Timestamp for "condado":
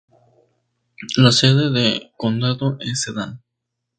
2.17-2.75